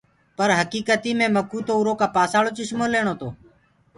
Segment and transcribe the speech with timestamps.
[0.37, 3.29] پر هڪيڪتي مي مڪوُ تو اُرو ڪآ پآسآݪو ڪسمو ليڻتو۔